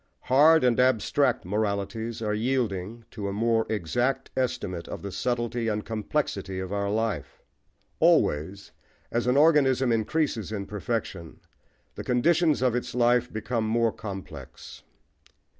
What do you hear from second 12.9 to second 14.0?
life become more